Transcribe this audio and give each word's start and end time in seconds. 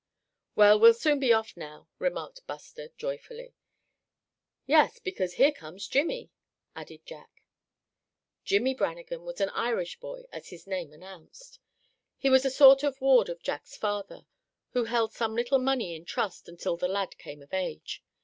"Well, 0.55 0.79
we'll 0.79 0.95
soon 0.95 1.19
be 1.19 1.31
off 1.31 1.55
now," 1.55 1.87
remarked 1.99 2.47
Buster, 2.47 2.89
joyfully. 2.97 3.53
"Yes, 4.65 4.97
because 4.97 5.35
there 5.35 5.51
comes 5.51 5.87
Jimmie," 5.87 6.31
added 6.75 7.05
Jack. 7.05 7.43
Jimmie 8.43 8.73
Brannagan 8.73 9.21
was 9.25 9.39
an 9.41 9.49
Irish 9.49 9.99
boy, 9.99 10.23
as 10.31 10.47
his 10.49 10.65
name 10.65 10.91
announced. 10.91 11.59
He 12.17 12.31
was 12.31 12.45
a 12.45 12.49
sort 12.49 12.81
of 12.81 12.99
ward 12.99 13.29
of 13.29 13.43
Jack's 13.43 13.77
father, 13.77 14.25
who 14.71 14.85
held 14.85 15.13
some 15.13 15.35
little 15.35 15.59
money 15.59 15.95
in 15.95 16.05
trust 16.05 16.49
until 16.49 16.77
the 16.77 16.87
lad 16.87 17.19
came 17.19 17.43
of 17.43 17.53
age. 17.53 18.03